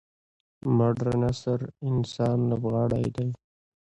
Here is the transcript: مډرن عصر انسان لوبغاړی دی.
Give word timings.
مډرن 0.77 1.21
عصر 1.31 1.59
انسان 1.89 2.37
لوبغاړی 2.49 3.07
دی. 3.15 3.29